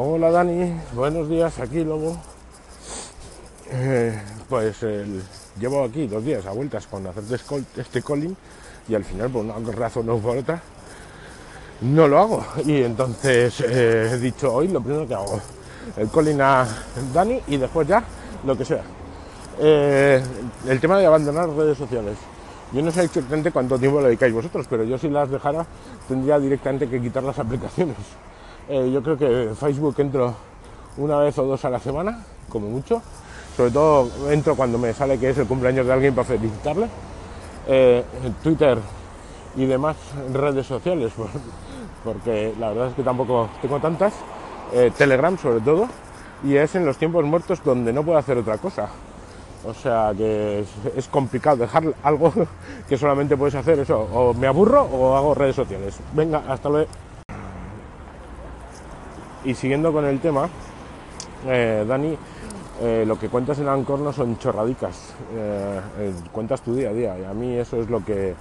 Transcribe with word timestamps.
Hola 0.00 0.30
Dani, 0.30 0.80
buenos 0.92 1.28
días, 1.28 1.58
aquí 1.58 1.82
Lobo. 1.82 2.16
Eh, 3.68 4.16
pues 4.48 4.76
llevo 5.58 5.82
aquí 5.82 6.06
dos 6.06 6.24
días 6.24 6.46
a 6.46 6.52
vueltas 6.52 6.86
con 6.86 7.04
hacer 7.08 7.24
escol- 7.24 7.64
este 7.76 8.00
calling 8.00 8.36
y 8.88 8.94
al 8.94 9.02
final 9.02 9.28
por 9.28 9.44
una 9.44 9.58
razón 9.72 10.08
o 10.08 10.18
por 10.18 10.36
otra 10.36 10.62
no 11.80 12.06
lo 12.06 12.16
hago. 12.16 12.44
Y 12.64 12.80
entonces 12.84 13.60
eh, 13.60 14.10
he 14.12 14.18
dicho 14.18 14.54
hoy 14.54 14.68
lo 14.68 14.80
primero 14.80 15.04
que 15.08 15.14
hago, 15.14 15.40
el 15.96 16.08
calling 16.08 16.40
a 16.42 16.64
Dani 17.12 17.40
y 17.48 17.56
después 17.56 17.88
ya 17.88 18.04
lo 18.44 18.56
que 18.56 18.64
sea. 18.64 18.82
Eh, 19.58 20.22
el 20.68 20.78
tema 20.80 20.96
de 20.98 21.06
abandonar 21.06 21.48
redes 21.50 21.76
sociales. 21.76 22.16
Yo 22.70 22.82
no 22.82 22.92
sé 22.92 23.02
exactamente 23.02 23.50
cuánto 23.50 23.76
tiempo 23.76 23.98
le 24.00 24.06
dedicáis 24.06 24.32
vosotros, 24.32 24.64
pero 24.70 24.84
yo 24.84 24.96
si 24.96 25.08
las 25.08 25.28
dejara 25.28 25.66
tendría 26.06 26.38
directamente 26.38 26.88
que 26.88 27.00
quitar 27.02 27.24
las 27.24 27.40
aplicaciones. 27.40 27.96
Eh, 28.68 28.90
yo 28.92 29.02
creo 29.02 29.16
que 29.16 29.50
Facebook 29.58 29.94
entro 29.98 30.34
una 30.98 31.16
vez 31.18 31.38
o 31.38 31.44
dos 31.44 31.64
a 31.64 31.70
la 31.70 31.78
semana, 31.80 32.24
como 32.48 32.68
mucho. 32.68 33.00
Sobre 33.56 33.70
todo 33.70 34.08
entro 34.30 34.54
cuando 34.54 34.78
me 34.78 34.92
sale 34.92 35.18
que 35.18 35.30
es 35.30 35.38
el 35.38 35.46
cumpleaños 35.46 35.86
de 35.86 35.92
alguien 35.92 36.14
para 36.14 36.26
felicitarle. 36.26 36.86
Eh, 37.66 38.04
en 38.24 38.32
Twitter 38.34 38.78
y 39.56 39.66
demás 39.66 39.96
redes 40.32 40.66
sociales, 40.66 41.12
por- 41.16 41.28
porque 42.04 42.54
la 42.58 42.68
verdad 42.68 42.88
es 42.88 42.94
que 42.94 43.02
tampoco 43.02 43.48
tengo 43.60 43.80
tantas. 43.80 44.12
Eh, 44.72 44.92
Telegram 44.96 45.36
sobre 45.38 45.60
todo. 45.60 45.86
Y 46.44 46.54
es 46.56 46.74
en 46.76 46.86
los 46.86 46.96
tiempos 46.98 47.24
muertos 47.24 47.60
donde 47.64 47.92
no 47.92 48.04
puedo 48.04 48.18
hacer 48.18 48.36
otra 48.38 48.58
cosa. 48.58 48.88
O 49.66 49.74
sea 49.74 50.12
que 50.16 50.64
es 50.96 51.08
complicado 51.08 51.56
dejar 51.56 51.82
algo 52.04 52.32
que 52.88 52.96
solamente 52.96 53.36
puedes 53.36 53.56
hacer 53.56 53.78
eso. 53.80 53.98
O 54.14 54.34
me 54.34 54.46
aburro 54.46 54.82
o 54.82 55.16
hago 55.16 55.34
redes 55.34 55.56
sociales. 55.56 55.98
Venga, 56.12 56.42
hasta 56.48 56.68
luego. 56.68 56.88
Y 59.44 59.54
siguiendo 59.54 59.92
con 59.92 60.04
el 60.04 60.20
tema, 60.20 60.48
eh, 61.46 61.84
Dani, 61.86 62.18
eh, 62.82 63.04
lo 63.06 63.18
que 63.18 63.28
cuentas 63.28 63.58
en 63.58 63.68
Ancor 63.68 64.00
no 64.00 64.12
son 64.12 64.38
chorradicas. 64.38 65.14
eh, 65.34 65.80
cuentas 66.32 66.60
tu 66.62 66.74
día 66.74 66.90
a 66.90 66.92
día. 66.92 67.18
Y 67.18 67.24
a 67.24 67.32
mí 67.32 67.54
eso 67.56 67.80
es 67.80 67.88
lo 67.88 68.04
que 68.04 68.34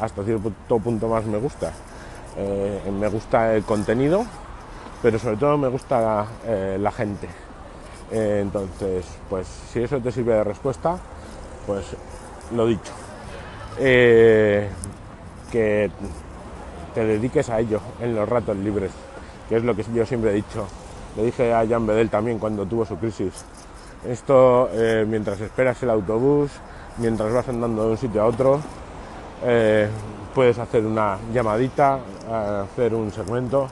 hasta 0.00 0.24
cierto 0.24 0.50
punto 0.80 1.08
más 1.08 1.24
me 1.24 1.38
gusta. 1.38 1.72
Me 2.90 3.08
gusta 3.08 3.54
el 3.54 3.62
contenido, 3.64 4.24
pero 5.02 5.18
sobre 5.18 5.36
todo 5.36 5.56
me 5.56 5.68
gusta 5.68 6.26
la 6.78 6.92
gente. 6.92 7.28
Entonces, 8.10 9.06
pues 9.30 9.46
si 9.46 9.82
eso 9.82 9.98
te 10.00 10.12
sirve 10.12 10.34
de 10.34 10.44
respuesta, 10.44 10.98
pues 11.66 11.96
lo 12.54 12.66
dicho. 12.66 12.92
Que 13.76 14.68
te 16.94 17.04
dediques 17.04 17.48
a 17.50 17.60
ello 17.60 17.80
en 18.00 18.14
los 18.16 18.28
ratos 18.28 18.56
libres, 18.56 18.90
que 19.48 19.56
es 19.56 19.64
lo 19.64 19.74
que 19.74 19.84
yo 19.94 20.04
siempre 20.06 20.30
he 20.30 20.34
dicho. 20.34 20.66
Le 21.16 21.24
dije 21.24 21.52
a 21.52 21.66
Jan 21.66 21.86
Bedel 21.86 22.10
también 22.10 22.38
cuando 22.38 22.66
tuvo 22.66 22.84
su 22.84 22.96
crisis. 22.96 23.44
Esto, 24.06 24.68
eh, 24.72 25.04
mientras 25.08 25.40
esperas 25.40 25.82
el 25.82 25.90
autobús, 25.90 26.50
mientras 26.98 27.32
vas 27.32 27.48
andando 27.48 27.84
de 27.84 27.90
un 27.92 27.96
sitio 27.96 28.22
a 28.22 28.26
otro, 28.26 28.60
eh, 29.44 29.88
puedes 30.34 30.58
hacer 30.58 30.84
una 30.84 31.18
llamadita, 31.32 31.98
eh, 32.28 32.64
hacer 32.64 32.94
un 32.94 33.10
segmento 33.10 33.68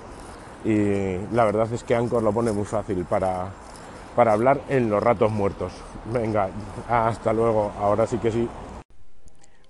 y 0.65 1.19
la 1.33 1.45
verdad 1.45 1.71
es 1.73 1.85
que 1.85 1.95
Anchor 1.95 2.23
lo 2.23 2.33
pone 2.33 2.51
muy 2.51 2.65
fácil 2.65 3.05
para, 3.05 3.49
para 4.17 4.33
hablar 4.33 4.63
en 4.69 4.89
los 4.89 5.03
ratos 5.03 5.31
muertos. 5.31 5.73
Venga, 6.13 6.49
hasta 6.89 7.33
luego, 7.33 7.73
ahora 7.79 8.07
sí 8.07 8.19
que 8.19 8.31
sí. 8.31 8.49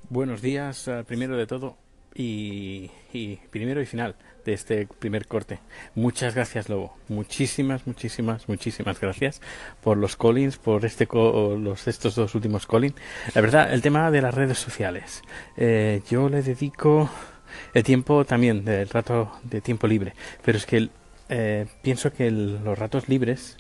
Buenos 0.09 0.41
días, 0.41 0.89
primero 1.07 1.37
de 1.37 1.47
todo 1.47 1.84
y, 2.15 2.91
y 3.13 3.37
primero 3.51 3.81
y 3.83 3.87
final 3.87 4.15
de 4.45 4.53
este 4.53 4.87
primer 4.99 5.27
corte. 5.27 5.59
Muchas 5.95 6.35
gracias, 6.35 6.69
Lobo. 6.69 6.97
Muchísimas, 7.09 7.87
muchísimas, 7.87 8.49
muchísimas 8.49 9.01
gracias 9.01 9.41
por 9.83 9.97
los 9.97 10.17
callings, 10.17 10.59
por 10.59 10.85
este 10.85 11.09
los 11.11 11.89
estos 11.89 12.15
dos 12.15 12.35
últimos 12.35 12.67
callings. 12.67 12.95
La 13.35 13.41
verdad, 13.41 13.73
el 13.73 13.81
tema 13.83 14.11
de 14.11 14.21
las 14.23 14.35
redes 14.35 14.59
sociales. 14.59 15.23
Eh, 15.57 16.03
yo 16.11 16.29
le 16.29 16.43
dedico 16.43 17.09
el 17.73 17.83
tiempo 17.85 18.25
también, 18.25 18.65
del 18.65 18.89
rato 18.89 19.33
de 19.45 19.61
tiempo 19.61 19.87
libre, 19.87 20.13
pero 20.45 20.59
es 20.59 20.67
que 20.67 20.77
el- 20.77 20.91
eh, 21.31 21.67
pienso 21.83 22.13
que 22.13 22.27
el- 22.27 22.63
los 22.63 22.79
ratos 22.79 23.09
libres 23.09 23.57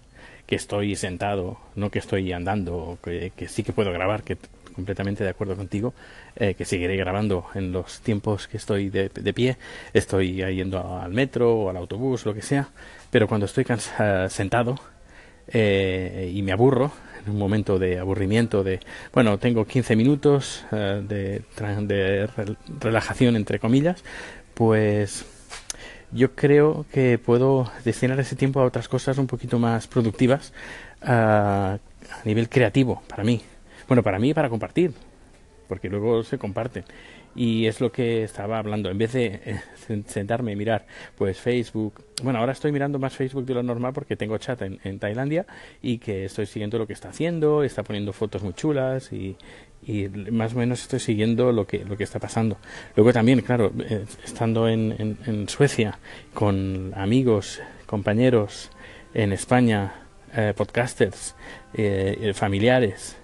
que 0.46 0.56
estoy 0.56 0.94
sentado, 0.96 1.58
no 1.76 1.90
que 1.90 1.98
estoy 1.98 2.30
andando, 2.32 2.98
que, 3.02 3.32
que 3.34 3.48
sí 3.48 3.62
que 3.62 3.72
puedo 3.72 3.90
grabar, 3.92 4.22
que 4.22 4.36
completamente 4.74 5.24
de 5.24 5.30
acuerdo 5.30 5.56
contigo, 5.56 5.94
eh, 6.36 6.54
que 6.54 6.64
seguiré 6.64 6.96
grabando 6.96 7.46
en 7.54 7.72
los 7.72 8.00
tiempos 8.00 8.48
que 8.48 8.56
estoy 8.56 8.90
de, 8.90 9.08
pie, 9.32 9.56
estoy 9.92 10.36
yendo 10.54 10.98
al 11.00 11.12
metro 11.12 11.54
o 11.54 11.70
al 11.70 11.76
autobús, 11.76 12.26
lo 12.26 12.34
que 12.34 12.42
sea, 12.42 12.68
pero 13.10 13.26
cuando 13.28 13.46
estoy 13.46 13.64
sentado 14.28 14.78
eh, 15.48 16.30
y 16.34 16.42
me 16.42 16.52
aburro, 16.52 16.92
en 17.24 17.32
un 17.32 17.38
momento 17.38 17.78
de 17.78 17.98
aburrimiento, 17.98 18.62
de, 18.62 18.80
bueno, 19.12 19.38
tengo 19.38 19.64
15 19.64 19.96
minutos 19.96 20.64
eh, 20.72 21.02
de, 21.06 21.42
de 21.86 22.28
rel- 22.28 22.56
relajación, 22.80 23.36
entre 23.36 23.58
comillas, 23.58 24.04
pues 24.54 25.24
yo 26.12 26.34
creo 26.34 26.86
que 26.92 27.18
puedo 27.18 27.70
destinar 27.84 28.20
ese 28.20 28.36
tiempo 28.36 28.60
a 28.60 28.64
otras 28.64 28.88
cosas 28.88 29.18
un 29.18 29.26
poquito 29.26 29.58
más 29.58 29.86
productivas 29.86 30.52
ah, 31.02 31.78
a 32.10 32.24
nivel 32.24 32.48
creativo, 32.48 33.02
para 33.08 33.24
mí. 33.24 33.42
Bueno, 33.88 34.02
para 34.02 34.18
mí 34.18 34.32
para 34.34 34.48
compartir, 34.48 34.92
porque 35.68 35.88
luego 35.88 36.22
se 36.22 36.38
comparten. 36.38 36.84
Y 37.36 37.66
es 37.66 37.80
lo 37.80 37.90
que 37.90 38.22
estaba 38.22 38.58
hablando. 38.58 38.88
En 38.90 38.96
vez 38.96 39.12
de 39.12 39.26
eh, 39.44 39.60
sen- 39.88 40.06
sentarme 40.06 40.52
y 40.52 40.56
mirar, 40.56 40.86
pues 41.18 41.38
Facebook. 41.40 42.04
Bueno, 42.22 42.38
ahora 42.38 42.52
estoy 42.52 42.70
mirando 42.70 43.00
más 43.00 43.16
Facebook 43.16 43.44
de 43.44 43.54
lo 43.54 43.62
normal 43.64 43.92
porque 43.92 44.14
tengo 44.14 44.38
chat 44.38 44.62
en, 44.62 44.98
Tailandia 45.00 45.44
y 45.82 45.98
que 45.98 46.26
estoy 46.26 46.46
siguiendo 46.46 46.78
lo 46.78 46.86
que 46.86 46.92
está 46.92 47.08
haciendo, 47.08 47.64
está 47.64 47.82
poniendo 47.82 48.12
fotos 48.12 48.44
muy 48.44 48.52
chulas 48.52 49.12
y, 49.12 49.36
y 49.84 50.08
más 50.30 50.54
o 50.54 50.58
menos 50.58 50.82
estoy 50.82 51.00
siguiendo 51.00 51.50
lo 51.50 51.66
que, 51.66 51.84
lo 51.84 51.96
que 51.96 52.04
está 52.04 52.20
pasando. 52.20 52.56
Luego 52.94 53.12
también, 53.12 53.40
claro, 53.40 53.72
eh, 53.80 54.04
estando 54.24 54.68
en, 54.68 55.18
en, 55.26 55.48
Suecia 55.48 55.98
con 56.34 56.92
amigos, 56.94 57.60
compañeros 57.86 58.70
en 59.12 59.32
España, 59.32 59.92
eh, 60.36 60.54
podcasters, 60.56 61.34
eh, 61.74 62.32
familiares, 62.32 63.16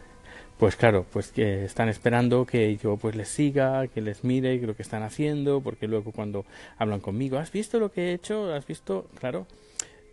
pues 0.60 0.76
claro, 0.76 1.06
pues 1.10 1.32
que 1.32 1.64
están 1.64 1.88
esperando 1.88 2.44
que 2.44 2.76
yo 2.76 2.98
pues 2.98 3.16
les 3.16 3.28
siga, 3.28 3.86
que 3.88 4.02
les 4.02 4.24
mire 4.24 4.58
lo 4.58 4.76
que 4.76 4.82
están 4.82 5.02
haciendo, 5.02 5.62
porque 5.62 5.88
luego 5.88 6.12
cuando 6.12 6.44
hablan 6.76 7.00
conmigo, 7.00 7.38
¿has 7.38 7.50
visto 7.50 7.80
lo 7.80 7.90
que 7.90 8.10
he 8.10 8.12
hecho? 8.12 8.52
¿Has 8.52 8.66
visto? 8.66 9.08
Claro, 9.18 9.46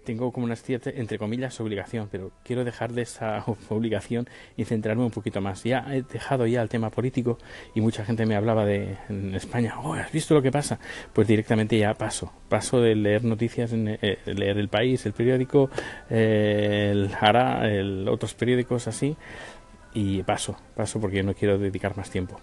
tengo 0.06 0.32
como 0.32 0.46
una 0.46 0.56
cierta, 0.56 0.90
entre 0.90 1.20
comillas, 1.20 1.60
obligación, 1.60 2.08
pero 2.10 2.32
quiero 2.46 2.64
dejar 2.64 2.94
de 2.94 3.02
esa 3.02 3.44
obligación 3.70 4.30
y 4.56 4.64
centrarme 4.64 5.04
un 5.04 5.12
poquito 5.12 5.42
más. 5.42 5.66
Ya 5.66 5.86
he 5.94 6.02
dejado 6.02 6.48
ya 6.48 6.62
el 6.62 6.70
tema 6.70 6.92
político 6.92 7.38
y 7.76 7.82
mucha 7.82 8.06
gente 8.06 8.26
me 8.26 8.38
hablaba 8.38 8.66
de 8.66 8.96
en 9.10 9.36
España, 9.36 9.78
oh, 9.84 9.96
¿has 9.96 10.14
visto 10.14 10.34
lo 10.34 10.42
que 10.42 10.50
pasa? 10.50 10.80
Pues 11.12 11.28
directamente 11.28 11.78
ya 11.78 11.94
paso, 11.94 12.32
paso 12.48 12.80
de 12.80 12.96
leer 12.96 13.26
noticias, 13.26 13.72
eh, 13.74 14.20
leer 14.26 14.58
El 14.58 14.70
País, 14.70 15.06
el 15.06 15.12
periódico, 15.12 15.70
eh, 16.10 16.88
el 16.94 17.12
Hará, 17.20 17.70
el, 17.70 18.08
otros 18.08 18.34
periódicos 18.34 18.88
así, 18.88 19.18
y 19.94 20.24
paso, 20.24 20.56
paso 20.76 21.00
porque 21.00 21.24
no 21.24 21.34
quiero 21.34 21.58
dedicar 21.58 21.96
más 21.98 22.10
tiempo. 22.10 22.40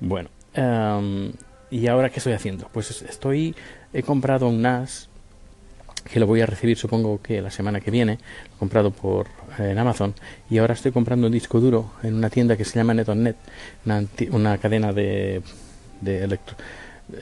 Bueno, 0.00 0.28
em, 0.54 1.32
¿y 1.70 1.86
ahora 1.86 2.10
qué 2.10 2.18
estoy 2.18 2.32
haciendo? 2.32 2.68
Pues 2.72 3.02
estoy, 3.02 3.54
he 3.92 4.02
comprado 4.02 4.48
un 4.48 4.62
NAS 4.62 5.08
que 6.10 6.18
lo 6.18 6.26
voy 6.26 6.40
a 6.40 6.46
recibir 6.46 6.78
supongo 6.78 7.20
que 7.20 7.42
la 7.42 7.50
semana 7.50 7.80
que 7.80 7.90
viene, 7.90 8.14
lo 8.48 8.56
he 8.56 8.58
comprado 8.58 8.90
por 8.90 9.26
eh, 9.58 9.70
en 9.70 9.78
Amazon 9.78 10.14
y 10.48 10.56
ahora 10.58 10.72
estoy 10.72 10.92
comprando 10.92 11.26
un 11.26 11.32
disco 11.32 11.60
duro 11.60 11.92
en 12.02 12.14
una 12.14 12.30
tienda 12.30 12.56
que 12.56 12.64
se 12.64 12.78
llama 12.78 12.94
NetOnNet, 12.94 13.36
una, 13.84 14.04
una 14.30 14.58
cadena 14.58 14.92
de, 14.94 15.42
de 16.00 16.24
electro- 16.24 16.56
eh, 17.12 17.18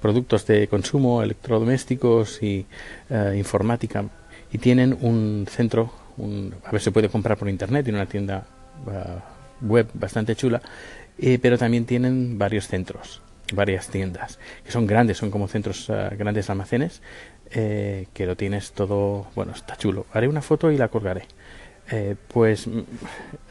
productos 0.00 0.46
de 0.46 0.68
consumo, 0.68 1.22
electrodomésticos 1.22 2.40
y 2.42 2.66
eh, 3.10 3.34
informática 3.36 4.04
y 4.52 4.58
tienen 4.58 4.96
un 5.00 5.46
centro, 5.50 5.90
un, 6.16 6.54
a 6.64 6.70
ver 6.70 6.80
se 6.80 6.92
puede 6.92 7.08
comprar 7.08 7.36
por 7.36 7.48
internet 7.48 7.88
en 7.88 7.96
una 7.96 8.06
tienda 8.06 8.46
eh, 8.90 9.20
web 9.60 9.88
bastante 9.94 10.36
chula, 10.36 10.60
eh, 11.18 11.38
pero 11.40 11.58
también 11.58 11.84
tienen 11.84 12.38
varios 12.38 12.68
centros, 12.68 13.22
varias 13.52 13.88
tiendas 13.88 14.38
que 14.64 14.72
son 14.72 14.86
grandes, 14.86 15.18
son 15.18 15.30
como 15.30 15.48
centros 15.48 15.88
eh, 15.88 16.10
grandes 16.16 16.50
almacenes 16.50 17.02
eh, 17.50 18.06
que 18.12 18.26
lo 18.26 18.36
tienes 18.36 18.72
todo, 18.72 19.26
bueno, 19.34 19.52
está 19.52 19.76
chulo. 19.76 20.06
Haré 20.12 20.28
una 20.28 20.42
foto 20.42 20.72
y 20.72 20.76
la 20.76 20.88
colgaré. 20.88 21.26
Eh, 21.90 22.16
pues 22.28 22.68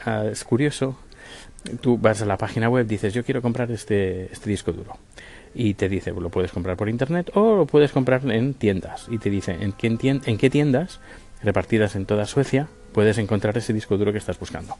ah, 0.05 0.25
es 0.31 0.43
curioso, 0.43 0.97
tú 1.81 1.97
vas 1.97 2.21
a 2.21 2.25
la 2.25 2.37
página 2.37 2.69
web, 2.69 2.87
dices 2.87 3.13
yo 3.13 3.23
quiero 3.23 3.41
comprar 3.41 3.71
este, 3.71 4.31
este 4.31 4.49
disco 4.49 4.73
duro 4.73 4.97
y 5.53 5.75
te 5.75 5.87
dice 5.87 6.11
lo 6.11 6.29
puedes 6.29 6.51
comprar 6.51 6.75
por 6.75 6.89
internet 6.89 7.29
o 7.35 7.55
lo 7.55 7.65
puedes 7.67 7.91
comprar 7.91 8.29
en 8.31 8.55
tiendas 8.55 9.05
y 9.11 9.19
te 9.19 9.29
dice 9.29 9.51
en 9.51 9.75
en 9.79 10.37
qué 10.39 10.49
tiendas 10.49 10.99
repartidas 11.43 11.95
en 11.95 12.07
toda 12.07 12.25
Suecia 12.25 12.69
puedes 12.93 13.17
encontrar 13.17 13.57
ese 13.57 13.73
disco 13.73 13.97
duro 13.97 14.11
que 14.11 14.17
estás 14.19 14.39
buscando. 14.39 14.77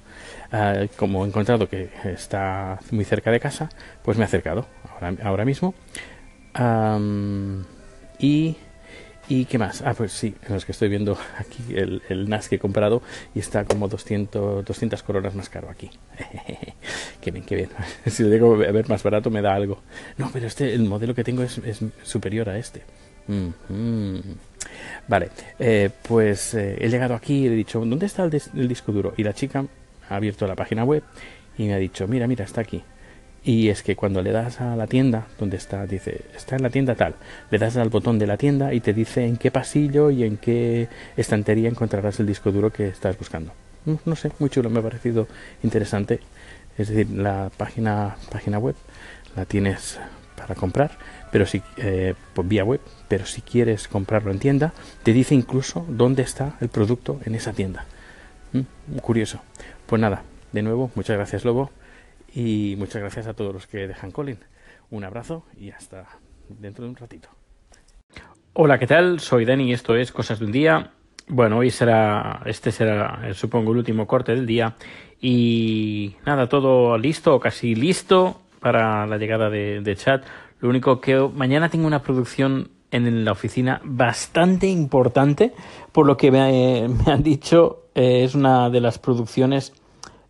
Ah, 0.51 0.86
como 0.95 1.25
he 1.25 1.27
encontrado 1.27 1.68
que 1.68 1.89
está 2.06 2.80
muy 2.92 3.06
cerca 3.06 3.31
de 3.31 3.39
casa, 3.39 3.69
pues 4.04 4.18
me 4.18 4.24
he 4.24 4.27
acercado 4.27 4.65
ahora, 5.24 5.44
mismo. 5.44 5.74
Y, 8.19 8.56
¿Y 9.27 9.45
qué 9.45 9.57
más? 9.57 9.81
Ah, 9.81 9.94
pues 9.94 10.12
sí, 10.12 10.36
los 10.50 10.65
que 10.65 10.71
estoy 10.71 10.89
viendo 10.89 11.18
aquí 11.38 11.63
el, 11.75 12.30
NAS 12.30 12.50
que 12.50 12.56
he 12.56 12.60
comprado 12.60 13.01
y 13.33 13.39
está 13.39 13.65
como 13.65 13.88
200, 13.88 14.63
200 14.63 15.04
coronas 15.04 15.36
más 15.36 15.50
caro 15.50 15.69
aquí. 15.69 15.89
qué 17.21 17.31
bien, 17.31 17.45
qué 17.45 17.56
bien. 17.56 17.69
si 18.06 18.24
lo 18.24 18.30
digo 18.30 18.54
a 18.54 18.71
ver 18.71 18.88
más 18.89 19.04
barato 19.04 19.30
me 19.30 19.42
da 19.42 19.56
algo. 19.56 19.81
No, 20.18 20.30
pero 20.31 20.48
este, 20.48 20.74
el 20.74 20.83
modelo 20.83 21.15
que 21.15 21.24
tengo 21.24 21.44
es, 21.44 21.57
es 21.60 21.80
superior 22.04 22.50
a 22.50 22.57
este. 22.57 22.83
Vale, 25.08 25.30
eh, 25.60 25.90
pues 26.08 26.54
eh, 26.54 26.78
he 26.80 26.90
llegado 26.90 27.16
aquí 27.16 27.46
y 27.46 27.48
le 27.48 27.54
he 27.54 27.58
dicho, 27.58 27.80
¿dónde 27.80 28.06
está 28.06 28.24
el, 28.24 28.68
disco 28.68 28.92
duro? 28.92 29.14
Y 29.18 29.24
la 29.24 29.34
chica 29.34 29.66
ha 30.10 30.16
abierto 30.16 30.48
la 30.48 30.56
página 30.56 30.84
web 30.84 31.04
y 31.58 31.66
me 31.66 31.74
ha 31.74 31.78
dicho, 31.78 32.08
mira, 32.08 32.28
mira, 32.28 32.46
está 32.46 32.62
aquí. 32.62 32.84
Y 33.46 33.68
es 33.68 33.84
que 33.84 33.98
cuando 33.98 34.22
le 34.22 34.31
das 34.31 34.62
a 34.62 34.75
la 34.78 34.88
tienda, 34.88 35.28
donde 35.38 35.58
está, 35.58 35.86
dice, 35.86 36.22
está 36.34 36.56
en 36.56 36.64
la 36.64 36.70
tienda 36.70 36.96
tal, 36.96 37.16
le 37.52 37.58
das 37.58 37.75
al 37.75 37.90
botón 37.90 38.18
de 38.18 38.25
la 38.25 38.38
tienda 38.38 38.74
y 38.74 38.80
te 38.80 38.94
dice 38.94 39.25
en 39.25 39.36
qué 39.36 39.52
pasillo 39.52 40.10
y 40.12 40.24
en 40.24 40.38
qué 40.38 40.88
estantería 41.18 41.68
encontrarás 41.68 42.22
el 42.22 42.28
disco 42.28 42.52
duro 42.52 42.72
que 42.72 42.88
estás 42.88 43.18
buscando. 43.18 43.52
Mm, 43.86 43.96
no 44.06 44.16
sé, 44.16 44.31
muy 44.40 44.50
chulo, 44.50 44.70
me 44.70 44.80
ha 44.80 44.84
parecido 44.84 45.28
interesante. 45.62 46.22
Es 46.78 46.88
decir, 46.88 47.10
la 47.12 47.52
página, 47.56 48.16
página 48.31 48.60
web 48.60 48.75
la 49.36 49.46
tienes 49.46 50.00
para 50.38 50.56
comprar, 50.56 50.92
pero 51.34 51.48
si 51.48 51.64
eh, 51.78 52.14
vía 52.44 52.64
web, 52.64 52.80
pero 53.08 53.26
si 53.26 53.42
quieres 53.42 53.88
comprarlo 53.88 54.30
en 54.30 54.38
tienda, 54.38 54.72
te 55.02 55.14
dice 55.14 55.34
incluso 55.34 55.84
dónde 55.90 56.22
está 56.22 56.58
el 56.62 56.70
producto 56.70 57.20
en 57.26 57.34
esa 57.34 57.54
tienda. 57.54 57.88
Mm, 58.52 58.98
curioso. 59.00 59.42
Pues 59.88 60.00
nada, 60.00 60.22
de 60.52 60.62
nuevo, 60.62 60.92
muchas 60.94 61.18
gracias 61.18 61.44
Lobo 61.44 61.72
y 62.36 62.76
muchas 62.78 63.02
gracias 63.02 63.26
a 63.26 63.34
todos 63.34 63.52
los 63.52 63.66
que 63.66 63.88
dejan 63.88 64.12
Colin. 64.12 64.38
Un 64.92 65.06
abrazo 65.06 65.44
y 65.60 65.72
hasta 65.72 66.06
dentro 66.50 66.84
de 66.84 66.92
un 66.92 66.98
ratito. 66.98 67.30
Hola, 68.54 68.78
¿qué 68.78 68.86
tal? 68.86 69.20
Soy 69.20 69.44
Dani 69.44 69.72
y 69.72 69.74
esto 69.74 69.96
es 69.96 70.12
Cosas 70.12 70.38
de 70.38 70.46
un 70.46 70.52
Día. 70.52 70.92
Bueno, 71.28 71.58
hoy 71.58 71.72
será, 71.72 72.44
este 72.46 72.72
será, 72.72 73.34
supongo, 73.34 73.72
el 73.72 73.80
último 73.80 74.06
corte 74.06 74.36
del 74.36 74.46
día. 74.46 74.76
Y 75.20 76.16
nada, 76.28 76.48
todo 76.48 76.96
listo, 77.00 77.40
casi 77.40 77.74
listo 77.74 78.40
para 78.60 79.08
la 79.08 79.18
llegada 79.18 79.50
de 79.50 79.96
chat. 79.98 80.24
Lo 80.63 80.69
único 80.69 81.01
que 81.01 81.19
mañana 81.36 81.68
tengo 81.68 81.88
una 81.88 82.01
producción 82.01 82.69
en 82.89 83.25
la 83.25 83.33
oficina 83.33 83.81
bastante 83.83 84.65
importante, 84.68 85.51
por 85.92 86.06
lo 86.06 86.15
que 86.15 86.31
me, 86.31 86.88
me 86.88 87.12
han 87.12 87.21
dicho, 87.21 87.88
eh, 87.95 88.24
es 88.24 88.33
una 88.33 88.69
de 88.69 88.80
las 88.80 88.98
producciones 88.98 89.74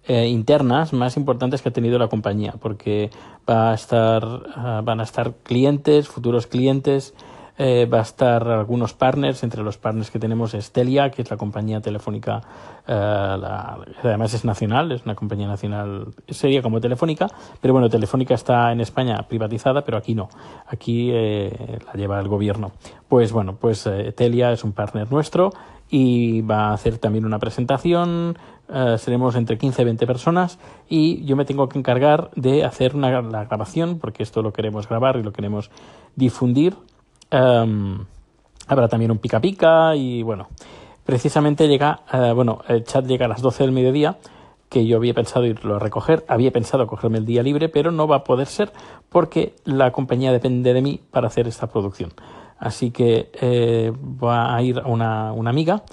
eh, 0.08 0.26
internas 0.26 0.92
más 0.92 1.18
importantes 1.18 1.62
que 1.62 1.70
ha 1.70 1.72
tenido 1.72 2.00
la 2.00 2.08
compañía, 2.08 2.56
porque 2.60 3.12
va 3.48 3.70
a 3.70 3.76
estar, 3.76 4.26
uh, 4.26 4.84
van 4.84 5.02
a 5.02 5.04
estar 5.04 5.36
clientes, 5.44 6.08
futuros 6.08 6.48
clientes, 6.48 7.14
eh, 7.58 7.86
va 7.86 8.00
a 8.00 8.02
estar 8.02 8.48
algunos 8.48 8.94
partners, 8.94 9.44
entre 9.44 9.62
los 9.64 9.78
partners 9.78 10.10
que 10.10 10.20
tenemos 10.20 10.54
es 10.54 10.72
Telia, 10.72 11.12
que 11.12 11.22
es 11.22 11.30
la 11.30 11.38
compañía 11.38 11.82
telefónica, 11.82 12.42
eh, 12.88 12.94
además 14.04 14.34
es 14.34 14.44
nacional, 14.44 14.92
es 14.92 15.06
una 15.06 15.16
compañía 15.16 15.48
nacional, 15.48 16.08
sería 16.28 16.62
como 16.62 16.82
Telefónica, 16.82 17.28
pero 17.62 17.74
bueno, 17.74 17.90
Telefónica 17.90 18.34
está 18.34 18.72
en 18.72 18.82
España 18.82 19.18
privatizada, 19.28 19.84
pero 19.84 19.98
aquí 19.98 20.16
no, 20.16 20.30
aquí 20.68 21.12
eh, 21.14 21.80
la 21.86 21.94
lleva 21.94 22.20
el 22.20 22.28
gobierno. 22.28 22.72
Pues 23.08 23.32
bueno, 23.32 23.56
pues 23.60 23.86
eh, 23.86 24.12
Telia 24.14 24.52
es 24.52 24.64
un 24.64 24.74
partner 24.74 25.12
nuestro 25.12 25.52
y 25.90 26.42
va 26.42 26.70
a 26.70 26.74
hacer 26.74 26.98
también 26.98 27.26
una 27.26 27.40
presentación, 27.40 28.38
seremos 28.98 29.36
entre 29.36 29.58
15 29.58 29.82
y 29.82 29.86
20 29.86 30.08
personas 30.08 30.58
y 30.90 31.24
yo 31.26 31.36
me 31.36 31.46
tengo 31.46 31.70
que 31.70 31.78
encargar 31.78 32.32
de 32.36 32.64
hacer 32.64 32.96
una, 32.96 33.22
la 33.22 33.46
grabación 33.46 34.00
porque 34.00 34.24
esto 34.24 34.42
lo 34.42 34.54
queremos 34.54 34.88
grabar 34.88 35.18
y 35.18 35.22
lo 35.22 35.32
queremos 35.32 35.70
difundir 36.16 36.76
Um, 37.34 38.06
habrá 38.68 38.88
también 38.88 39.10
un 39.10 39.18
pica 39.18 39.42
pica 39.42 39.96
y 39.96 40.22
bueno, 40.22 40.50
precisamente 41.04 41.68
llega, 41.68 42.02
uh, 42.14 42.36
bueno, 42.36 42.60
el 42.68 42.84
chat 42.84 43.06
llega 43.06 43.26
a 43.26 43.30
las 43.30 43.42
12 43.42 43.64
del 43.64 43.72
mediodía, 43.72 44.18
que 44.70 44.86
yo 44.86 44.98
había 44.98 45.16
pensado 45.16 45.46
irlo 45.46 45.76
a 45.76 45.80
recoger, 45.80 46.24
había 46.28 46.52
pensado 46.52 46.86
cogerme 46.86 47.18
el 47.18 47.26
día 47.26 47.42
libre, 47.42 47.70
pero 47.70 47.92
no 47.92 48.08
va 48.08 48.18
a 48.18 48.24
poder 48.24 48.46
ser 48.48 48.72
porque 49.10 49.56
la 49.66 49.92
compañía 49.92 50.32
depende 50.32 50.74
de 50.74 50.82
mí 50.82 51.02
para 51.12 51.28
hacer 51.28 51.48
esta 51.48 51.68
producción. 51.68 52.12
Así 52.60 52.92
que 52.92 53.32
eh, 53.42 53.92
va 54.24 54.56
a 54.56 54.62
ir 54.62 54.82
una, 54.86 55.34
una 55.34 55.50
amiga 55.50 55.84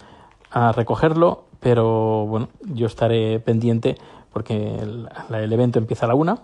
a 0.51 0.73
recogerlo, 0.73 1.45
pero 1.59 2.27
bueno, 2.27 2.49
yo 2.65 2.87
estaré 2.87 3.41
pendiente 3.41 3.97
porque 4.33 4.77
el, 4.79 5.09
el 5.35 5.53
evento 5.53 5.79
empieza 5.79 6.05
a 6.07 6.09
la 6.09 6.15
una 6.15 6.43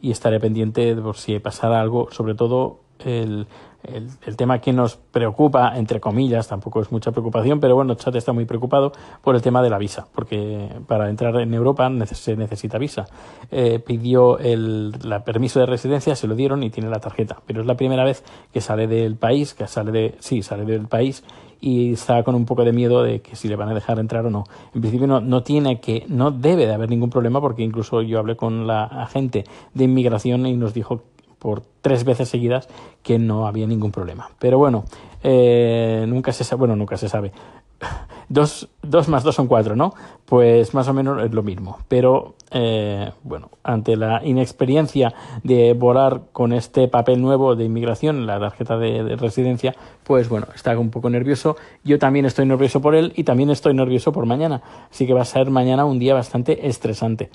y 0.00 0.10
estaré 0.10 0.40
pendiente 0.40 0.94
por 0.96 1.16
si 1.16 1.38
pasara 1.38 1.80
algo, 1.80 2.08
sobre 2.10 2.34
todo 2.34 2.80
el, 3.04 3.46
el, 3.84 4.36
tema 4.36 4.60
que 4.60 4.72
nos 4.72 4.96
preocupa, 4.96 5.76
entre 5.76 6.00
comillas, 6.00 6.48
tampoco 6.48 6.80
es 6.80 6.92
mucha 6.92 7.10
preocupación, 7.10 7.60
pero 7.60 7.74
bueno, 7.74 7.94
Chat 7.94 8.14
está 8.14 8.32
muy 8.32 8.44
preocupado 8.44 8.92
por 9.22 9.34
el 9.34 9.42
tema 9.42 9.62
de 9.62 9.70
la 9.70 9.78
visa, 9.78 10.06
porque 10.14 10.68
para 10.86 11.10
entrar 11.10 11.36
en 11.36 11.52
Europa 11.54 11.90
se 12.06 12.36
necesita 12.36 12.78
visa. 12.78 13.06
Eh, 13.50 13.78
pidió 13.78 14.38
el 14.38 14.92
la 15.02 15.24
permiso 15.24 15.60
de 15.60 15.66
residencia, 15.66 16.14
se 16.16 16.26
lo 16.26 16.34
dieron 16.34 16.62
y 16.62 16.70
tiene 16.70 16.88
la 16.88 17.00
tarjeta, 17.00 17.38
pero 17.46 17.60
es 17.60 17.66
la 17.66 17.76
primera 17.76 18.04
vez 18.04 18.24
que 18.52 18.60
sale 18.60 18.86
del 18.86 19.16
país, 19.16 19.54
que 19.54 19.66
sale 19.66 19.92
de, 19.92 20.14
sí, 20.20 20.42
sale 20.42 20.64
del 20.64 20.86
país 20.86 21.24
y 21.60 21.92
está 21.92 22.24
con 22.24 22.34
un 22.34 22.44
poco 22.44 22.64
de 22.64 22.72
miedo 22.72 23.02
de 23.02 23.20
que 23.20 23.36
si 23.36 23.48
le 23.48 23.56
van 23.56 23.68
a 23.68 23.74
dejar 23.74 23.98
entrar 24.00 24.26
o 24.26 24.30
no. 24.30 24.44
En 24.74 24.80
principio 24.80 25.06
no, 25.06 25.20
no 25.20 25.44
tiene 25.44 25.80
que, 25.80 26.04
no 26.08 26.32
debe 26.32 26.66
de 26.66 26.74
haber 26.74 26.90
ningún 26.90 27.08
problema 27.08 27.40
porque 27.40 27.62
incluso 27.62 28.02
yo 28.02 28.18
hablé 28.18 28.36
con 28.36 28.66
la 28.66 28.84
agente 28.84 29.44
de 29.72 29.84
inmigración 29.84 30.44
y 30.46 30.56
nos 30.56 30.74
dijo 30.74 31.02
por 31.42 31.64
tres 31.80 32.04
veces 32.04 32.28
seguidas 32.28 32.68
que 33.02 33.18
no 33.18 33.48
había 33.48 33.66
ningún 33.66 33.90
problema. 33.90 34.30
Pero 34.38 34.58
bueno, 34.58 34.84
eh, 35.24 36.04
nunca 36.06 36.32
se 36.32 36.44
sabe, 36.44 36.60
bueno, 36.60 36.76
nunca 36.76 36.96
se 36.96 37.08
sabe. 37.08 37.32
Dos, 38.28 38.70
dos 38.80 39.08
más 39.08 39.24
dos 39.24 39.34
son 39.34 39.46
cuatro, 39.46 39.76
¿no? 39.76 39.92
Pues 40.24 40.72
más 40.72 40.88
o 40.88 40.94
menos 40.94 41.22
es 41.22 41.34
lo 41.34 41.42
mismo. 41.42 41.80
Pero 41.88 42.34
eh, 42.50 43.10
bueno, 43.24 43.50
ante 43.62 43.94
la 43.94 44.24
inexperiencia 44.24 45.12
de 45.42 45.74
volar 45.74 46.22
con 46.32 46.54
este 46.54 46.88
papel 46.88 47.20
nuevo 47.20 47.56
de 47.56 47.64
inmigración, 47.64 48.26
la 48.26 48.40
tarjeta 48.40 48.78
de, 48.78 49.04
de, 49.04 49.16
residencia, 49.16 49.74
pues 50.04 50.30
bueno, 50.30 50.46
está 50.54 50.78
un 50.78 50.88
poco 50.88 51.10
nervioso. 51.10 51.56
Yo 51.84 51.98
también 51.98 52.24
estoy 52.24 52.46
nervioso 52.46 52.80
por 52.80 52.94
él 52.94 53.12
y 53.16 53.24
también 53.24 53.50
estoy 53.50 53.74
nervioso 53.74 54.12
por 54.12 54.24
mañana. 54.24 54.62
Así 54.90 55.06
que 55.06 55.12
va 55.12 55.22
a 55.22 55.26
ser 55.26 55.50
mañana 55.50 55.84
un 55.84 55.98
día 55.98 56.14
bastante 56.14 56.68
estresante. 56.68 57.28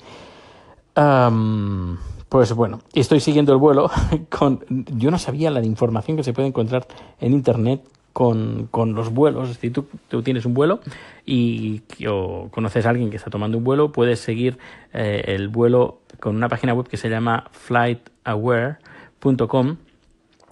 Pues 2.28 2.52
bueno, 2.52 2.80
estoy 2.92 3.20
siguiendo 3.20 3.52
el 3.52 3.58
vuelo 3.58 3.90
con... 4.28 4.64
Yo 4.96 5.10
no 5.10 5.18
sabía 5.18 5.50
la 5.50 5.64
información 5.64 6.16
que 6.16 6.22
se 6.22 6.32
puede 6.32 6.46
encontrar 6.48 6.86
en 7.20 7.32
Internet 7.32 7.82
con, 8.12 8.68
con 8.70 8.94
los 8.94 9.12
vuelos. 9.12 9.56
Si 9.60 9.70
tú, 9.70 9.86
tú, 10.08 10.22
tienes 10.22 10.44
un 10.44 10.54
vuelo 10.54 10.80
y 11.24 11.82
o 12.08 12.48
conoces 12.50 12.84
a 12.84 12.90
alguien 12.90 13.10
que 13.10 13.16
está 13.16 13.30
tomando 13.30 13.58
un 13.58 13.64
vuelo, 13.64 13.92
puedes 13.92 14.20
seguir 14.20 14.58
eh, 14.92 15.24
el 15.28 15.48
vuelo 15.48 16.00
con 16.20 16.36
una 16.36 16.48
página 16.48 16.74
web 16.74 16.88
que 16.88 16.96
se 16.96 17.08
llama 17.08 17.44
flightaware.com. 17.52 19.76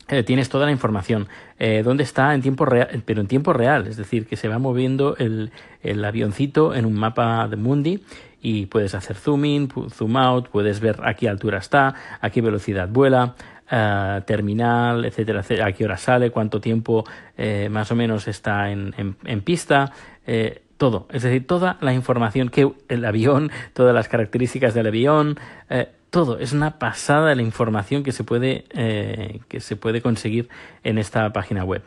Eh, 0.08 0.22
tienes 0.22 0.48
toda 0.48 0.66
la 0.66 0.72
información. 0.72 1.26
Eh, 1.58 1.82
¿Dónde 1.84 2.04
está 2.04 2.32
en 2.34 2.40
tiempo 2.40 2.64
real? 2.64 3.02
Pero 3.04 3.20
en 3.20 3.26
tiempo 3.26 3.52
real, 3.52 3.88
es 3.88 3.96
decir, 3.96 4.26
que 4.26 4.36
se 4.36 4.46
va 4.46 4.60
moviendo 4.60 5.16
el, 5.16 5.50
el 5.82 6.04
avioncito 6.04 6.72
en 6.72 6.86
un 6.86 6.94
mapa 6.94 7.48
de 7.48 7.56
Mundi 7.56 8.04
y 8.46 8.66
puedes 8.66 8.94
hacer 8.94 9.16
zoom 9.16 9.44
in, 9.44 9.68
zoom 9.90 10.16
out, 10.16 10.50
puedes 10.50 10.78
ver 10.78 11.00
a 11.02 11.14
qué 11.14 11.28
altura 11.28 11.58
está, 11.58 11.96
a 12.20 12.30
qué 12.30 12.40
velocidad 12.40 12.88
vuela, 12.88 13.34
uh, 13.72 14.20
terminal, 14.24 15.04
etcétera, 15.04 15.40
etcétera, 15.40 15.66
a 15.66 15.72
qué 15.72 15.84
hora 15.84 15.96
sale, 15.96 16.30
cuánto 16.30 16.60
tiempo 16.60 17.04
eh, 17.36 17.68
más 17.68 17.90
o 17.90 17.96
menos 17.96 18.28
está 18.28 18.70
en, 18.70 18.94
en, 19.24 19.40
pista, 19.40 19.90
eh, 20.28 20.62
todo, 20.76 21.08
es 21.10 21.24
decir, 21.24 21.44
toda 21.44 21.76
la 21.80 21.92
información 21.92 22.48
que 22.48 22.70
el 22.88 23.04
avión, 23.04 23.50
todas 23.72 23.92
las 23.92 24.06
características 24.06 24.74
del 24.74 24.86
avión, 24.86 25.40
eh, 25.68 25.88
todo, 26.10 26.38
es 26.38 26.52
una 26.52 26.78
pasada 26.78 27.34
la 27.34 27.42
información 27.42 28.04
que 28.04 28.12
se 28.12 28.22
puede, 28.22 28.66
eh, 28.70 29.40
que 29.48 29.58
se 29.58 29.74
puede 29.74 30.00
conseguir 30.00 30.48
en 30.84 30.98
esta 30.98 31.32
página 31.32 31.64
web. 31.64 31.82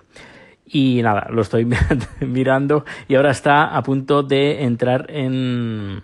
Y 0.65 1.01
nada, 1.03 1.29
lo 1.31 1.41
estoy 1.41 1.65
mirando 2.19 2.83
y 3.07 3.15
ahora 3.15 3.31
está 3.31 3.77
a 3.77 3.81
punto 3.81 4.23
de 4.23 4.65
entrar 4.65 5.05
en, 5.07 6.03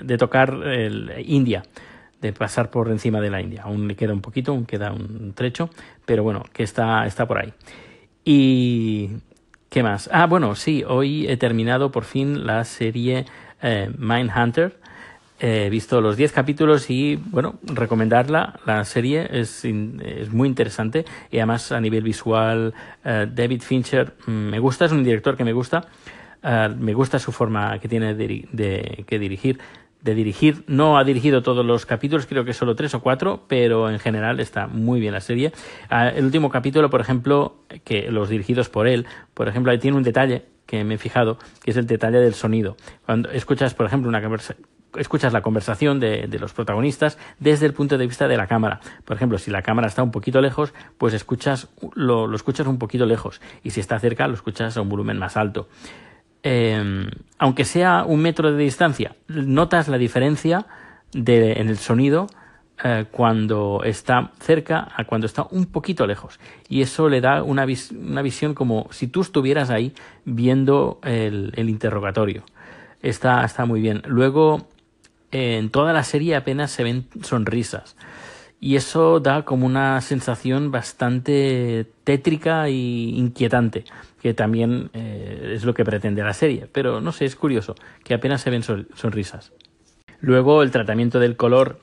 de 0.00 0.18
tocar 0.18 0.54
el 0.64 1.12
India, 1.26 1.62
de 2.20 2.32
pasar 2.32 2.70
por 2.70 2.88
encima 2.88 3.20
de 3.20 3.30
la 3.30 3.40
India. 3.40 3.62
Aún 3.64 3.88
le 3.88 3.96
queda 3.96 4.12
un 4.12 4.20
poquito, 4.20 4.52
aún 4.52 4.64
queda 4.64 4.92
un 4.92 5.32
trecho, 5.34 5.70
pero 6.06 6.22
bueno, 6.22 6.44
que 6.52 6.62
está, 6.62 7.06
está 7.06 7.26
por 7.26 7.38
ahí. 7.38 7.52
Y 8.24 9.10
¿qué 9.68 9.82
más? 9.82 10.08
Ah, 10.12 10.26
bueno, 10.26 10.54
sí, 10.54 10.84
hoy 10.86 11.26
he 11.28 11.36
terminado 11.36 11.90
por 11.90 12.04
fin 12.04 12.46
la 12.46 12.64
serie 12.64 13.26
eh, 13.60 13.90
Mindhunter. 13.98 14.80
He 15.44 15.70
visto 15.70 16.00
los 16.00 16.16
10 16.16 16.30
capítulos 16.30 16.88
y, 16.88 17.16
bueno, 17.16 17.58
recomendarla. 17.64 18.60
La 18.64 18.84
serie 18.84 19.28
es, 19.28 19.64
es 19.64 20.32
muy 20.32 20.48
interesante 20.48 21.04
y 21.32 21.38
además 21.38 21.72
a 21.72 21.80
nivel 21.80 22.04
visual, 22.04 22.72
uh, 23.04 23.26
David 23.26 23.62
Fincher 23.62 24.14
mm, 24.24 24.30
me 24.30 24.60
gusta, 24.60 24.84
es 24.84 24.92
un 24.92 25.02
director 25.02 25.36
que 25.36 25.42
me 25.42 25.52
gusta. 25.52 25.84
Uh, 26.44 26.72
me 26.78 26.94
gusta 26.94 27.18
su 27.18 27.32
forma 27.32 27.76
que 27.80 27.88
tiene 27.88 28.14
de, 28.14 28.46
de 28.52 29.04
que 29.04 29.18
dirigir 29.18 29.58
de 30.02 30.14
dirigir. 30.14 30.64
No 30.66 30.98
ha 30.98 31.04
dirigido 31.04 31.42
todos 31.42 31.64
los 31.64 31.86
capítulos, 31.86 32.26
creo 32.26 32.44
que 32.44 32.52
solo 32.52 32.74
tres 32.74 32.94
o 32.94 33.00
cuatro, 33.00 33.44
pero 33.48 33.88
en 33.90 33.98
general 33.98 34.40
está 34.40 34.66
muy 34.66 35.00
bien 35.00 35.14
la 35.14 35.20
serie. 35.20 35.52
Ah, 35.88 36.08
el 36.08 36.24
último 36.24 36.50
capítulo, 36.50 36.90
por 36.90 37.00
ejemplo, 37.00 37.56
que 37.84 38.10
los 38.10 38.28
dirigidos 38.28 38.68
por 38.68 38.86
él, 38.86 39.06
por 39.34 39.48
ejemplo, 39.48 39.72
ahí 39.72 39.78
tiene 39.78 39.96
un 39.96 40.02
detalle 40.02 40.44
que 40.66 40.84
me 40.84 40.94
he 40.94 40.98
fijado, 40.98 41.38
que 41.62 41.70
es 41.70 41.76
el 41.76 41.86
detalle 41.86 42.18
del 42.18 42.34
sonido. 42.34 42.76
Cuando 43.06 43.30
escuchas, 43.30 43.74
por 43.74 43.86
ejemplo, 43.86 44.08
una 44.08 44.20
escuchas 44.98 45.32
la 45.32 45.42
conversación 45.42 46.00
de, 46.00 46.28
los 46.38 46.52
protagonistas 46.52 47.18
desde 47.38 47.66
el 47.66 47.72
punto 47.72 47.98
de 47.98 48.06
vista 48.06 48.28
de 48.28 48.36
la 48.36 48.46
cámara. 48.46 48.80
Por 49.04 49.16
ejemplo, 49.16 49.38
si 49.38 49.50
la 49.50 49.62
cámara 49.62 49.88
está 49.88 50.02
un 50.02 50.10
poquito 50.10 50.40
lejos, 50.40 50.74
pues 50.98 51.14
escuchas, 51.14 51.68
lo, 51.94 52.26
lo 52.26 52.36
escuchas 52.36 52.66
un 52.66 52.78
poquito 52.78 53.06
lejos. 53.06 53.40
Y 53.62 53.70
si 53.70 53.80
está 53.80 53.98
cerca, 53.98 54.28
lo 54.28 54.34
escuchas 54.34 54.76
a 54.76 54.82
un 54.82 54.88
volumen 54.88 55.18
más 55.18 55.36
alto. 55.36 55.68
Em, 56.42 57.08
aunque 57.38 57.64
sea 57.64 58.04
un 58.04 58.20
metro 58.20 58.52
de 58.52 58.62
distancia, 58.62 59.14
notas 59.28 59.88
la 59.88 59.98
diferencia 59.98 60.66
en 61.14 61.68
el 61.68 61.78
sonido 61.78 62.26
eh, 62.82 63.04
cuando 63.10 63.82
está 63.84 64.32
cerca 64.40 64.88
a 64.96 65.04
cuando 65.04 65.26
está 65.26 65.46
un 65.50 65.66
poquito 65.66 66.06
lejos. 66.06 66.40
Y 66.68 66.82
eso 66.82 67.08
le 67.08 67.20
da 67.20 67.42
una, 67.42 67.64
una 67.92 68.22
visión 68.22 68.54
como 68.54 68.88
si 68.90 69.06
tú 69.06 69.20
estuvieras 69.20 69.70
ahí 69.70 69.92
viendo 70.24 70.98
el, 71.04 71.52
el 71.54 71.68
interrogatorio. 71.68 72.44
Está, 73.02 73.44
está, 73.44 73.66
muy 73.66 73.80
bien. 73.80 74.02
Luego, 74.06 74.66
en 75.30 75.70
toda 75.70 75.92
la 75.92 76.02
serie 76.02 76.34
apenas 76.34 76.70
se 76.72 76.82
ven 76.82 77.06
sonrisas. 77.22 77.96
Y 78.60 78.76
eso 78.76 79.20
da 79.20 79.44
como 79.44 79.66
una 79.66 80.00
sensación 80.00 80.70
bastante 80.70 81.86
tétrica 82.04 82.68
e 82.68 82.72
inquietante 82.72 83.84
que 84.22 84.34
también 84.34 84.90
eh, 84.94 85.52
es 85.54 85.64
lo 85.64 85.74
que 85.74 85.84
pretende 85.84 86.22
la 86.22 86.32
serie. 86.32 86.68
Pero 86.70 87.00
no 87.00 87.10
sé, 87.10 87.24
es 87.24 87.34
curioso, 87.34 87.74
que 88.04 88.14
apenas 88.14 88.40
se 88.40 88.50
ven 88.50 88.62
sonrisas. 88.62 89.52
Luego 90.20 90.62
el 90.62 90.70
tratamiento 90.70 91.18
del 91.18 91.36
color 91.36 91.80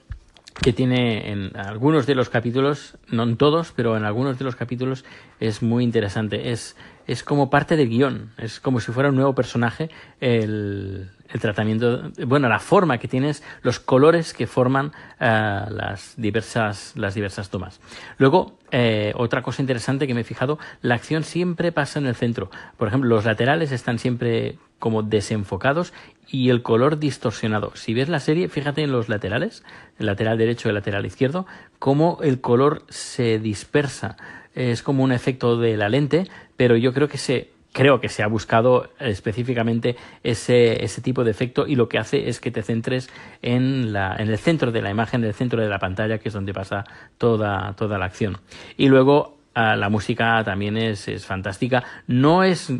que 0.62 0.74
tiene 0.74 1.32
en 1.32 1.56
algunos 1.56 2.06
de 2.06 2.16
los 2.16 2.30
capítulos, 2.30 2.98
no 3.08 3.24
en 3.24 3.38
todos, 3.38 3.72
pero 3.76 3.96
en 3.96 4.04
algunos 4.04 4.38
de 4.38 4.46
los 4.46 4.56
capítulos 4.56 5.06
es 5.40 5.62
muy 5.62 5.84
interesante. 5.84 6.52
Es, 6.52 6.76
es 7.08 7.24
como 7.24 7.50
parte 7.50 7.78
del 7.78 7.90
guion, 7.90 8.32
es 8.38 8.60
como 8.60 8.80
si 8.80 8.92
fuera 8.92 9.10
un 9.10 9.16
nuevo 9.16 9.34
personaje 9.34 9.90
el, 10.20 11.10
el 11.30 11.40
tratamiento, 11.40 12.12
bueno, 12.26 12.50
la 12.50 12.60
forma 12.60 12.98
que 12.98 13.08
tienes, 13.08 13.44
los 13.62 13.80
colores 13.80 14.34
que 14.34 14.48
forman 14.48 14.92
eh, 15.20 15.66
las, 15.70 16.14
diversas, 16.18 16.94
las 16.96 17.14
diversas 17.14 17.50
tomas. 17.50 17.80
Luego, 18.18 18.58
eh, 18.72 19.14
otra 19.16 19.42
cosa 19.42 19.62
interesante 19.62 20.08
que 20.08 20.14
me 20.14 20.22
he 20.22 20.26
fijado, 20.26 20.60
la 20.82 20.96
acción 20.96 21.24
siempre 21.24 21.72
pasa 21.72 22.00
en 22.00 22.08
el 22.08 22.16
centro. 22.16 22.50
Por 22.78 22.88
ejemplo, 22.88 23.10
los 23.10 23.26
laterales 23.26 23.72
están 23.72 24.00
siempre 24.00 24.58
como 24.80 25.04
desenfocados 25.04 25.94
y 26.28 26.50
el 26.50 26.62
color 26.62 27.00
distorsionado. 27.00 27.72
Si 27.76 27.94
ves 27.94 28.10
la 28.10 28.20
serie, 28.20 28.50
fíjate 28.50 28.82
en 28.82 28.92
los 28.92 29.10
laterales, 29.10 29.64
el 29.98 30.06
lateral 30.06 30.38
derecho 30.38 30.68
y 30.68 30.70
el 30.70 30.76
lateral 30.76 31.06
izquierdo, 31.06 31.46
cómo 31.80 32.20
el 32.24 32.42
color 32.42 32.84
se 32.90 33.40
dispersa. 33.40 34.18
Es 34.56 34.82
como 34.82 35.04
un 35.04 35.12
efecto 35.12 35.58
de 35.58 35.78
la 35.78 35.90
lente, 35.90 36.28
pero 36.58 36.76
yo 36.76 36.94
creo 36.94 37.08
que 37.08 37.18
se 37.18 37.50
creo 37.72 38.02
que 38.02 38.10
se 38.10 38.24
ha 38.24 38.28
buscado 38.28 38.90
específicamente 39.00 39.96
ese, 40.24 40.84
ese, 40.84 41.02
tipo 41.02 41.24
de 41.24 41.32
efecto 41.32 41.68
y 41.68 41.76
lo 41.76 41.88
que 41.88 42.00
hace 42.00 42.30
es 42.30 42.40
que 42.40 42.52
te 42.52 42.64
centres 42.64 43.10
en, 43.42 43.94
la, 43.94 44.16
en 44.18 44.30
el 44.30 44.38
centro 44.38 44.72
de 44.72 44.82
la 44.82 44.90
imagen, 44.90 45.22
en 45.22 45.28
el 45.28 45.34
centro 45.34 45.62
de 45.62 45.70
la 45.70 45.80
pantalla, 45.80 46.18
que 46.18 46.30
es 46.30 46.34
donde 46.34 46.54
pasa 46.54 46.84
toda, 47.18 47.74
toda 47.74 47.98
la 47.98 48.06
acción. 48.06 48.38
Y 48.76 48.88
luego 48.88 49.38
ah, 49.54 49.76
la 49.76 49.90
música 49.90 50.44
también 50.44 50.78
es, 50.78 51.08
es, 51.08 51.26
fantástica. 51.26 51.84
No 52.08 52.44
es, 52.44 52.74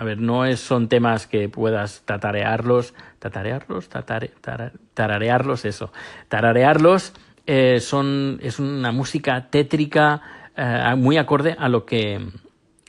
a 0.00 0.04
ver, 0.04 0.18
no 0.18 0.46
es, 0.46 0.60
son 0.60 0.88
temas 0.88 1.26
que 1.26 1.50
puedas 1.50 2.00
tatarearlos, 2.06 2.94
tatarearlos, 3.18 3.90
tatare, 3.90 4.30
tararearlos, 4.94 5.66
eso, 5.66 5.92
tararearlos. 6.28 7.12
Eh, 7.46 7.80
son, 7.80 8.38
es 8.42 8.58
una 8.58 8.92
música 8.92 9.50
tétrica 9.50 10.22
eh, 10.56 10.94
muy 10.96 11.18
acorde 11.18 11.54
a 11.58 11.68
lo 11.68 11.84
que 11.84 12.18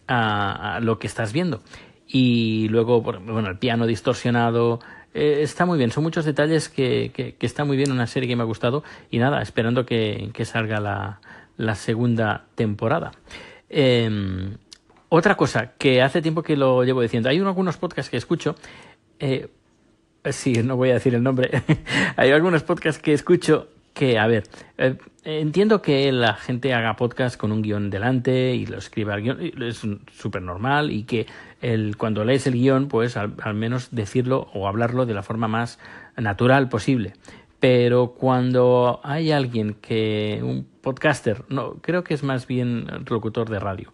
a, 0.08 0.80
lo 0.82 1.00
que 1.00 1.08
estás 1.08 1.34
viendo. 1.34 1.62
Y 2.08 2.70
luego, 2.70 3.02
bueno, 3.02 3.50
el 3.50 3.58
piano 3.58 3.88
distorsionado, 3.88 4.80
eh, 5.14 5.40
está 5.42 5.66
muy 5.66 5.78
bien. 5.78 5.92
Son 5.92 6.04
muchos 6.04 6.24
detalles 6.24 6.70
que, 6.70 7.12
que, 7.14 7.46
está 7.46 7.66
muy 7.66 7.76
bien, 7.76 7.92
una 7.92 8.08
serie 8.08 8.30
que 8.30 8.38
me 8.38 8.44
ha 8.44 8.46
gustado. 8.46 8.86
Y 9.10 9.20
nada, 9.20 9.42
esperando 9.42 9.86
que, 9.86 10.30
que 10.34 10.46
salga 10.46 10.80
la, 10.80 11.20
la, 11.58 11.76
segunda 11.76 12.46
temporada. 12.56 13.12
Em, 13.68 14.56
otra 15.14 15.36
cosa 15.36 15.74
que 15.78 16.02
hace 16.02 16.22
tiempo 16.22 16.42
que 16.42 16.56
lo 16.56 16.86
llevo 16.86 17.02
diciendo, 17.02 17.28
hay 17.28 17.38
algunos 17.38 17.76
podcasts 17.76 18.10
que 18.10 18.16
escucho. 18.16 18.56
Eh, 19.20 19.50
sí, 20.30 20.54
no 20.64 20.78
voy 20.78 20.92
a 20.92 20.94
decir 20.94 21.14
el 21.14 21.22
nombre. 21.22 21.52
hay 22.16 22.32
algunos 22.32 22.64
podcasts 22.64 23.02
que 23.02 23.12
escucho 23.12 23.68
que, 23.94 24.18
a 24.18 24.26
ver, 24.26 24.46
eh, 24.78 24.96
entiendo 25.26 25.82
que 25.82 26.10
la 26.14 26.36
gente 26.36 26.74
haga 26.74 26.96
podcast 26.96 27.36
con 27.36 27.52
un 27.52 27.62
guion 27.62 27.90
delante 27.90 28.56
y 28.56 28.66
lo 28.66 28.78
escriba 28.78 29.16
al 29.16 29.22
guion, 29.22 29.40
es 29.62 29.82
súper 30.14 30.44
normal 30.44 30.92
y 30.92 31.04
que 31.04 31.28
el, 31.62 31.98
cuando 31.98 32.24
lees 32.24 32.48
el 32.48 32.54
guion, 32.54 32.88
pues 32.88 33.18
al, 33.18 33.54
menos 33.54 33.90
decirlo 33.92 34.48
o 34.54 34.66
hablarlo 34.66 35.06
de 35.06 35.14
la 35.14 35.24
forma 35.24 35.50
más 35.50 35.78
natural 36.16 36.70
posible. 36.70 37.16
Pero 37.60 38.14
cuando 38.18 39.02
hay 39.04 39.34
alguien 39.34 39.74
que, 39.74 40.40
un 40.42 40.66
podcaster, 40.80 41.44
no, 41.50 41.74
creo 41.82 42.06
que 42.06 42.14
es 42.14 42.24
más 42.24 42.48
bien 42.48 42.88
locutor 43.10 43.50
de 43.50 43.60
radio, 43.60 43.92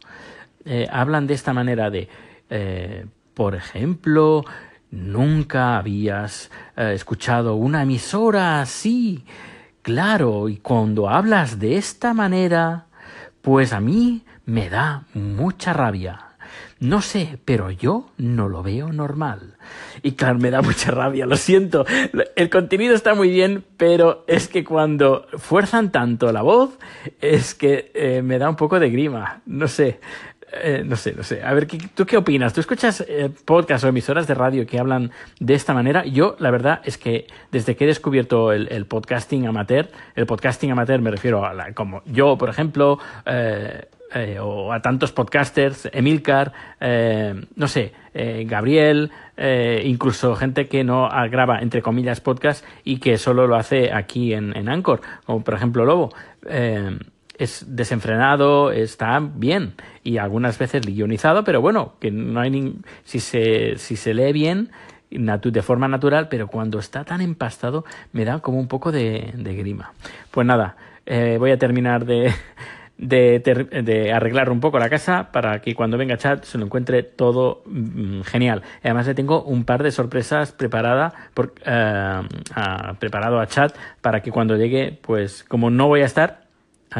eh, 0.68 0.88
hablan 0.92 1.28
de 1.28 1.34
esta 1.34 1.54
manera 1.54 1.90
de, 1.90 2.10
eh, 2.50 3.06
por 3.34 3.56
ejemplo, 3.56 4.44
nunca 4.92 5.78
habías 5.78 6.50
escuchado 6.76 7.56
una 7.56 7.84
emisora 7.84 8.62
así 8.62 9.26
Claro, 9.88 10.50
y 10.50 10.58
cuando 10.58 11.08
hablas 11.08 11.60
de 11.60 11.78
esta 11.78 12.14
manera, 12.14 12.88
pues 13.42 13.72
a 13.72 13.80
mí 13.80 14.26
me 14.46 14.70
da 14.70 15.06
mucha 15.14 15.72
rabia. 15.72 16.26
No 16.82 17.02
sé, 17.02 17.40
pero 17.46 17.72
yo 17.72 18.10
no 18.18 18.50
lo 18.50 18.64
veo 18.64 18.92
normal. 18.92 19.56
Y 20.04 20.12
claro, 20.12 20.40
me 20.40 20.52
da 20.52 20.62
mucha 20.62 20.92
rabia, 20.92 21.26
lo 21.26 21.38
siento. 21.38 21.86
El 22.36 22.50
contenido 22.50 22.96
está 22.96 23.16
muy 23.16 23.30
bien, 23.30 23.64
pero 23.78 24.26
es 24.28 24.50
que 24.50 24.66
cuando 24.66 25.26
fuerzan 25.38 25.90
tanto 25.94 26.34
la 26.34 26.42
voz, 26.42 26.78
es 27.22 27.56
que 27.56 27.90
eh, 27.94 28.22
me 28.22 28.40
da 28.40 28.50
un 28.50 28.58
poco 28.58 28.82
de 28.82 28.90
grima. 28.90 29.42
No 29.46 29.70
sé. 29.70 30.02
Eh, 30.52 30.84
no 30.86 30.96
sé, 30.96 31.14
no 31.14 31.24
sé. 31.24 31.44
A 31.44 31.54
ver, 31.54 31.68
¿tú 31.94 32.06
qué 32.06 32.16
opinas? 32.16 32.54
¿Tú 32.54 32.62
escuchas 32.62 33.04
eh, 33.08 33.30
podcasts 33.44 33.84
o 33.84 33.90
emisoras 33.90 34.28
de 34.28 34.34
radio 34.34 34.66
que 34.66 34.80
hablan 34.80 35.12
de 35.40 35.54
esta 35.54 35.74
manera? 35.74 36.06
Yo, 36.06 36.38
la 36.40 36.52
verdad, 36.52 36.82
es 36.86 36.98
que 36.98 37.28
desde 37.52 37.76
que 37.76 37.84
he 37.84 37.88
descubierto 37.88 38.54
el, 38.54 38.86
podcasting 38.86 39.46
amateur, 39.46 39.90
el 40.16 40.26
podcasting 40.26 40.72
amateur 40.72 41.02
me 41.02 41.12
refiero 41.12 41.46
a 41.46 41.54
la, 41.54 41.74
como 41.74 42.02
yo, 42.06 42.38
por 42.38 42.50
ejemplo, 42.50 42.98
eh, 43.26 44.40
o 44.40 44.72
a 44.72 44.82
tantos 44.82 45.12
podcasters, 45.12 45.90
Emilcar, 45.92 46.54
no 47.56 47.68
sé, 47.68 47.92
Gabriel, 48.46 49.12
incluso 49.84 50.34
gente 50.38 50.70
que 50.70 50.86
no 50.86 51.10
graba, 51.30 51.60
entre 51.60 51.82
comillas, 51.82 52.22
podcast 52.22 52.64
y 52.86 53.00
que 53.00 53.18
solo 53.18 53.48
lo 53.48 53.58
hace 53.58 53.92
aquí 53.92 54.34
en, 54.34 54.56
en 54.56 54.70
Anchor, 54.70 55.02
como 55.26 55.44
por 55.44 55.56
ejemplo 55.56 55.84
Lobo 55.84 56.14
es 57.38 57.66
desenfrenado, 57.68 58.72
está 58.72 59.20
bien 59.20 59.74
y 60.04 60.18
algunas 60.18 60.58
veces 60.58 60.86
guionizado, 60.86 61.44
pero 61.44 61.62
bueno, 61.62 61.94
que 62.00 62.12
no 62.12 62.40
hay 62.40 62.50
ni, 62.50 62.76
si 63.04 63.20
se 63.20 63.78
si 63.78 63.96
se 63.96 64.14
lee 64.14 64.32
bien 64.32 64.70
de 65.10 65.62
forma 65.62 65.88
natural, 65.88 66.28
pero 66.30 66.48
cuando 66.48 66.80
está 66.80 67.04
tan 67.04 67.22
empastado 67.22 67.86
me 68.12 68.26
da 68.26 68.40
como 68.40 68.60
un 68.60 68.68
poco 68.68 68.92
de, 68.92 69.32
grima. 69.36 69.94
Pues 70.32 70.46
nada, 70.46 70.76
eh, 71.06 71.38
voy 71.40 71.52
a 71.52 71.58
terminar 71.58 72.06
de, 72.06 72.34
de, 72.98 74.12
arreglar 74.14 74.50
un 74.50 74.60
poco 74.60 74.80
la 74.80 74.90
casa 74.90 75.32
para 75.32 75.62
que 75.62 75.76
cuando 75.76 75.98
venga 75.98 76.18
chat 76.18 76.44
se 76.44 76.58
lo 76.58 76.66
encuentre 76.66 77.04
todo 77.04 77.64
mm, 77.66 78.22
genial. 78.22 78.64
Además 78.84 79.08
le 79.08 79.16
tengo 79.16 79.44
un 79.44 79.64
par 79.64 79.84
de 79.84 79.92
sorpresas 79.92 80.52
preparada 80.52 81.14
por, 81.34 81.54
eh, 81.66 82.22
preparado 83.00 83.40
a 83.40 83.48
chat 83.48 83.76
para 84.02 84.22
que 84.22 84.32
cuando 84.32 84.58
llegue, 84.58 84.98
pues 85.02 85.44
como 85.44 85.70
no 85.70 85.88
voy 85.88 86.02
a 86.02 86.06
estar, 86.06 86.47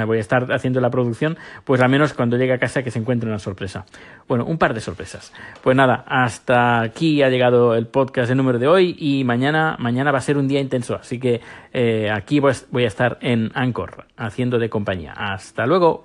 voy 0.06 0.18
a 0.18 0.22
estar 0.22 0.52
haciendo 0.52 0.80
la 0.82 0.90
producción, 0.90 1.38
pues 1.64 1.82
al 1.82 1.90
menos 1.90 2.14
cuando 2.14 2.38
llegue 2.38 2.54
a 2.54 2.58
casa 2.58 2.84
que 2.84 2.92
se 2.92 3.00
encuentre 3.00 3.30
una 3.30 3.40
sorpresa. 3.40 3.86
Bueno, 4.28 4.46
un 4.46 4.58
par 4.58 4.74
de 4.74 4.82
sorpresas. 4.82 5.34
Pues 5.62 5.76
nada, 5.76 6.04
hasta 6.08 6.82
aquí 6.82 7.22
ha 7.24 7.30
llegado 7.30 7.76
el 7.76 7.88
podcast 7.88 8.30
de 8.30 8.36
número 8.36 8.60
de 8.60 8.68
hoy 8.68 8.96
y 8.98 9.24
mañana, 9.24 9.76
mañana 9.80 10.12
va 10.12 10.18
a 10.18 10.22
ser 10.22 10.38
un 10.38 10.48
día 10.48 10.60
intenso, 10.60 10.96
así 10.96 11.20
que 11.20 11.42
eh, 11.74 12.10
aquí 12.12 12.40
voy 12.40 12.84
a 12.84 12.88
estar 12.88 13.18
en 13.22 13.52
Anchor, 13.54 14.06
haciendo 14.18 14.60
de 14.60 14.70
compañía. 14.70 15.14
Hasta 15.16 15.66
luego. 15.66 16.04